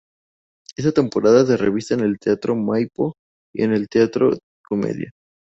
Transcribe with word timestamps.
Hizo 0.77 0.93
temporadas 0.93 1.47
de 1.47 1.57
revista 1.57 1.93
en 1.93 1.99
el 1.99 2.17
Teatro 2.17 2.55
Maipo 2.55 3.13
y 3.53 3.61
en 3.61 3.73
el 3.73 3.87
Teatro 3.87 4.31
Comedia. 4.67 5.11